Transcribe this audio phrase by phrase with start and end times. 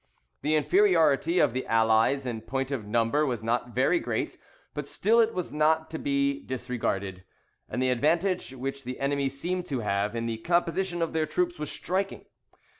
[0.41, 4.35] The inferiority of the Allies in point of number was not very great,
[4.73, 7.23] but still it was not to be disregarded;
[7.69, 11.59] and the advantage which the enemy seemed to have in the composition of their troops
[11.59, 12.25] was striking.